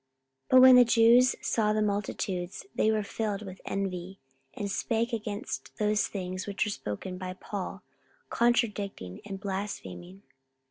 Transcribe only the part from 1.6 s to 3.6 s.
the multitudes, they were filled